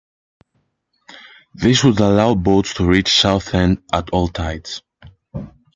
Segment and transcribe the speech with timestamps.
[1.53, 4.81] This would allow boats to reach Southend at all tides.